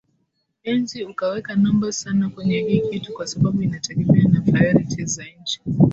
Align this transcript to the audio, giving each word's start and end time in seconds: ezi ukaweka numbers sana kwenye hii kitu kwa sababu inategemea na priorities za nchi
ezi 0.71 0.99
ukaweka 1.11 1.53
numbers 1.55 1.99
sana 2.01 2.29
kwenye 2.29 2.59
hii 2.59 2.79
kitu 2.91 3.13
kwa 3.13 3.27
sababu 3.27 3.61
inategemea 3.61 4.23
na 4.27 4.41
priorities 4.41 5.15
za 5.15 5.23
nchi 5.41 5.61